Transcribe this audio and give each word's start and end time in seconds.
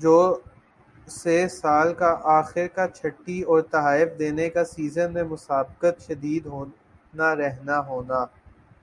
جو 0.00 0.16
سے 1.12 1.36
سال 1.50 1.92
کا 1.94 2.10
آخر 2.32 2.66
کا 2.74 2.86
چھٹی 2.88 3.40
اور 3.42 3.60
تحائف 3.70 4.18
دینا 4.18 4.48
کا 4.54 4.64
سیزن 4.66 5.12
میں 5.14 5.24
مسابقت 5.30 6.06
شدید 6.06 6.46
ہونا 6.46 7.34
رہنا 7.36 7.78
ہونا 7.88 8.24